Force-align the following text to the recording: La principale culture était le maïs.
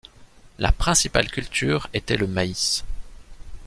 La 0.57 0.71
principale 0.71 1.29
culture 1.29 1.87
était 1.93 2.17
le 2.17 2.25
maïs. 2.25 2.83